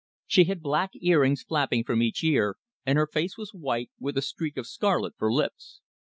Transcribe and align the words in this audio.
She 0.25 0.45
had 0.45 0.63
black 0.63 0.89
earrings 0.99 1.43
flapping 1.43 1.83
from 1.83 2.01
each 2.01 2.23
ear, 2.23 2.55
and 2.87 2.97
her 2.97 3.05
face 3.05 3.37
was 3.37 3.53
white, 3.53 3.91
with 3.99 4.17
a 4.17 4.23
streak 4.23 4.57
of 4.57 4.65
scarlet 4.65 5.13
for 5.15 5.31
lips. 5.31 5.79